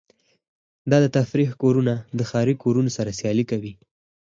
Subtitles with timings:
[0.89, 3.73] دا د تفریح کورونه د ښاري کورونو سره سیالي کوي